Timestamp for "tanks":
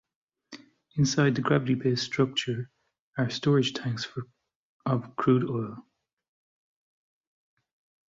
3.73-4.03